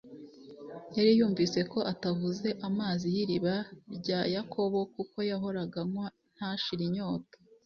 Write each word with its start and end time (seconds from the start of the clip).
Yari 0.95 1.11
yumvise 1.19 1.59
ko 1.71 1.79
atavuze 1.91 2.47
amazi 2.67 3.05
y'iriba 3.15 3.55
rya 3.97 4.19
Yakobo, 4.35 4.79
kuko 4.95 5.17
yahoraga 5.29 5.79
ayanywa 5.81 6.05
ntashire 6.35 6.83
inyota. 6.89 7.35